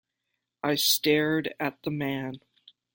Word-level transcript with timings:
I 0.63 0.73
stared 0.77 1.53
at 1.59 1.77
the 1.83 1.91
man. 1.91 2.39